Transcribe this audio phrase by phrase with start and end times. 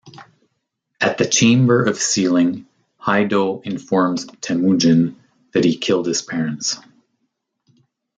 [0.99, 2.65] At the Chamber of Sealing,
[2.99, 5.15] Haido informs Temujin
[5.51, 6.77] that he killed his parents.